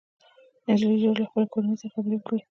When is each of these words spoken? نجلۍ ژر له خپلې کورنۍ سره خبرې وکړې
نجلۍ 0.67 0.95
ژر 1.01 1.13
له 1.21 1.25
خپلې 1.29 1.47
کورنۍ 1.53 1.75
سره 1.79 1.91
خبرې 1.93 2.15
وکړې 2.17 2.37